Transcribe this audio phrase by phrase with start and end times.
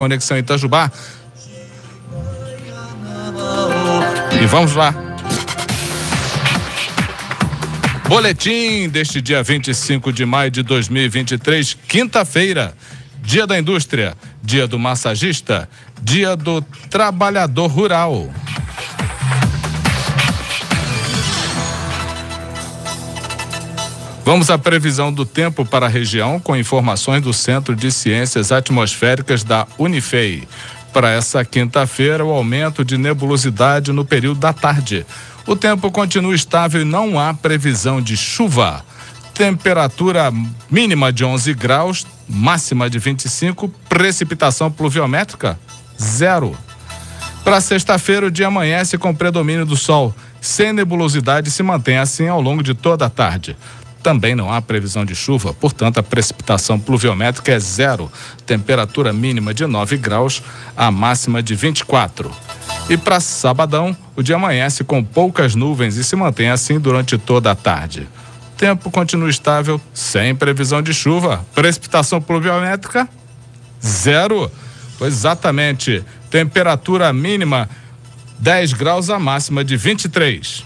[0.00, 0.92] Conexão Itajubá.
[4.40, 4.94] E vamos lá.
[8.06, 12.74] Boletim deste dia 25 de maio de 2023, quinta-feira.
[13.24, 15.68] Dia da Indústria, Dia do Massagista,
[16.00, 18.30] Dia do Trabalhador Rural.
[24.28, 29.42] Vamos à previsão do tempo para a região com informações do Centro de Ciências Atmosféricas
[29.42, 30.46] da Unifei.
[30.92, 35.06] Para essa quinta-feira, o aumento de nebulosidade no período da tarde.
[35.46, 38.84] O tempo continua estável e não há previsão de chuva.
[39.32, 40.30] Temperatura
[40.70, 45.58] mínima de 11 graus, máxima de 25, precipitação pluviométrica
[45.98, 46.54] zero.
[47.42, 52.42] Para sexta-feira, o dia amanhece com predomínio do sol, sem nebulosidade se mantém assim ao
[52.42, 53.56] longo de toda a tarde.
[54.02, 58.10] Também não há previsão de chuva, portanto, a precipitação pluviométrica é zero.
[58.46, 60.42] Temperatura mínima de 9 graus,
[60.76, 62.30] a máxima de 24.
[62.88, 67.50] E para sabadão, o dia amanhece com poucas nuvens e se mantém assim durante toda
[67.50, 68.08] a tarde.
[68.56, 71.44] Tempo continua estável, sem previsão de chuva.
[71.54, 73.08] Precipitação pluviométrica?
[73.84, 74.50] Zero.
[74.98, 76.04] Pois exatamente.
[76.30, 77.68] Temperatura mínima
[78.38, 80.64] 10 graus, a máxima de 23.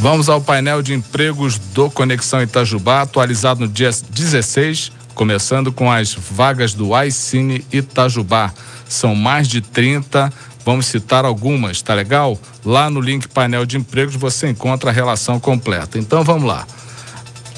[0.00, 6.14] Vamos ao painel de empregos do Conexão Itajubá, atualizado no dia 16, começando com as
[6.14, 8.54] vagas do iCine Itajubá.
[8.88, 10.32] São mais de 30,
[10.64, 12.40] vamos citar algumas, tá legal?
[12.64, 15.98] Lá no link painel de empregos você encontra a relação completa.
[15.98, 16.64] Então vamos lá.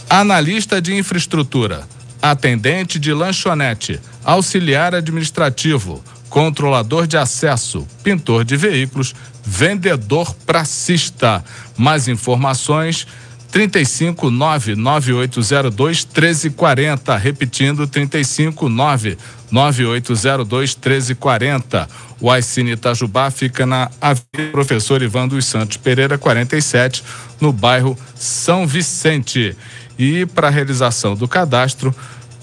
[0.09, 1.87] Analista de infraestrutura,
[2.23, 11.45] atendente de lanchonete, auxiliar administrativo, controlador de acesso, pintor de veículos, vendedor pracista.
[11.77, 13.07] Mais informações
[13.51, 19.19] 359 9802 1340, repetindo 359
[19.51, 21.89] 9802 1340.
[22.21, 27.03] O Aicine Itajubá fica na Avenida Professor Ivan dos Santos Pereira 47,
[27.41, 29.57] no bairro São Vicente.
[29.99, 31.95] E para a realização do cadastro,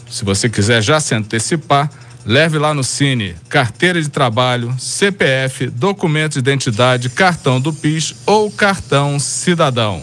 [0.09, 1.89] se você quiser já se antecipar,
[2.27, 8.51] Leve lá no Cine carteira de trabalho, CPF, documento de identidade, cartão do PIS ou
[8.51, 10.01] cartão cidadão.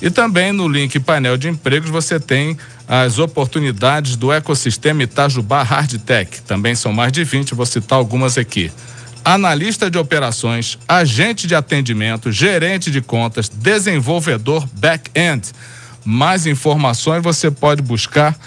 [0.00, 2.56] E também no link painel de empregos você tem
[2.86, 6.42] as oportunidades do ecossistema Itajubá Hardtech.
[6.42, 8.70] Também são mais de 20, vou citar algumas aqui.
[9.24, 15.50] Analista de operações, agente de atendimento, gerente de contas, desenvolvedor back-end.
[16.04, 18.38] Mais informações você pode buscar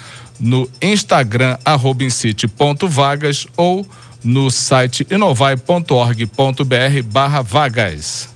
[0.42, 3.88] no Instagram arrobincity.vagas ou
[4.24, 8.28] no site inovai.org.br barra vagas.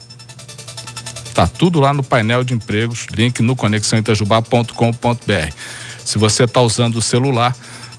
[1.34, 5.54] Tá tudo lá no painel de empregos, link no conexãoitajubá.com.br.
[6.06, 7.56] Se você está usando o celular,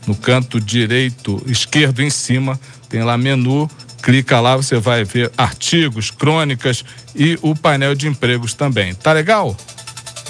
[0.07, 3.69] no canto direito, esquerdo em cima, tem lá menu,
[4.01, 6.85] clica lá, você vai ver artigos, crônicas
[7.15, 8.95] e o painel de empregos também.
[8.95, 9.57] Tá legal?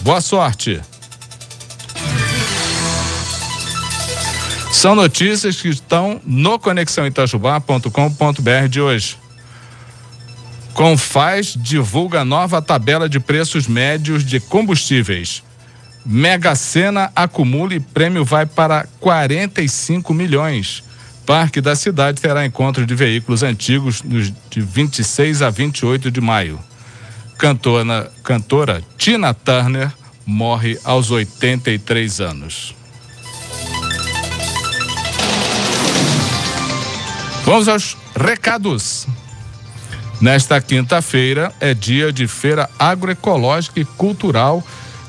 [0.00, 0.80] Boa sorte!
[4.76, 9.16] São notícias que estão no conexãoitajubá.com.br de hoje.
[10.74, 15.42] Confaz divulga nova tabela de preços médios de combustíveis.
[16.04, 20.84] Mega Sena acumula e prêmio vai para 45 milhões.
[21.24, 24.04] Parque da cidade terá encontro de veículos antigos
[24.50, 26.60] de 26 a 28 de maio.
[27.38, 29.90] Cantora, cantora Tina Turner
[30.26, 32.76] morre aos 83 anos.
[37.46, 39.06] Vamos aos recados.
[40.20, 44.64] Nesta quinta-feira é dia de feira agroecológica e cultural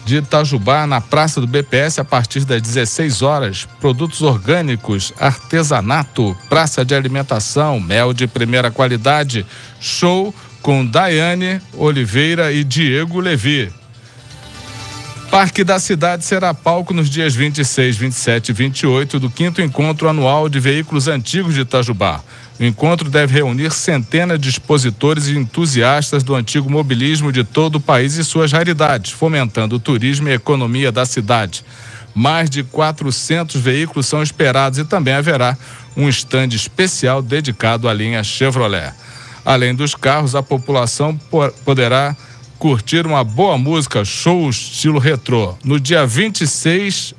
[0.06, 3.68] de Itajubá, na Praça do BPS, a partir das 16 horas.
[3.82, 9.44] Produtos orgânicos, artesanato, praça de alimentação, mel de primeira qualidade.
[9.82, 10.32] Show
[10.62, 13.74] com Daiane Oliveira e Diego Levi.
[15.38, 20.50] Parque da Cidade será palco nos dias 26, 27 e 28 do quinto encontro anual
[20.50, 22.24] de veículos antigos de Itajubá.
[22.60, 27.80] O encontro deve reunir centenas de expositores e entusiastas do antigo mobilismo de todo o
[27.80, 31.64] país e suas raridades, fomentando o turismo e a economia da cidade.
[32.16, 35.56] Mais de 400 veículos são esperados e também haverá
[35.96, 38.92] um estande especial dedicado à linha Chevrolet.
[39.46, 41.16] Além dos carros, a população
[41.64, 42.18] poderá
[42.58, 45.56] curtir uma boa música, show estilo retrô.
[45.64, 47.14] No dia 26,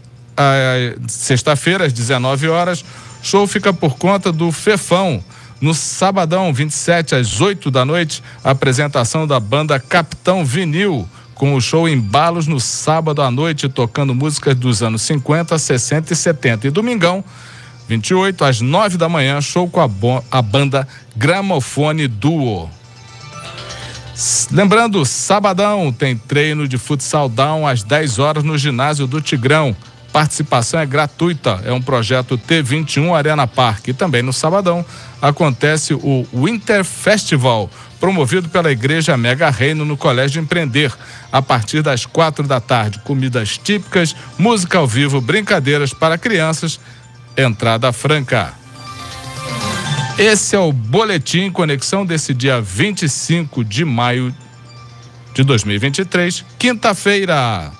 [1.08, 2.84] sexta-feira, às 19 horas,
[3.22, 5.22] show fica por conta do Fefão.
[5.60, 11.88] No sabadão, 27 às 8 da noite, apresentação da banda Capitão Vinil com o show
[11.88, 16.66] Embalos no sábado à noite, tocando músicas dos anos 50, 60 e 70.
[16.66, 17.24] E domingão,
[17.88, 19.88] 28, às 9 da manhã, show com a,
[20.30, 20.86] a banda
[21.16, 22.68] Gramofone Duo.
[24.50, 29.76] Lembrando, sabadão tem treino de futsal down às 10 horas no ginásio do Tigrão.
[30.12, 33.86] Participação é gratuita, é um projeto T21 Arena Park.
[33.86, 34.84] E também no sabadão
[35.22, 37.70] acontece o Winter Festival,
[38.00, 40.92] promovido pela Igreja Mega Reino no Colégio Empreender,
[41.30, 42.98] a partir das quatro da tarde.
[43.04, 46.80] Comidas típicas, música ao vivo, brincadeiras para crianças,
[47.36, 48.57] entrada franca.
[50.18, 54.34] Esse é o Boletim Conexão desse dia 25 de maio
[55.32, 57.77] de 2023, quinta-feira.